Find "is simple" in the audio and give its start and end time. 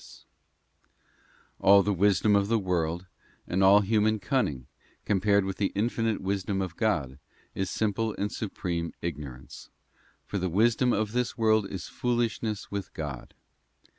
7.53-8.15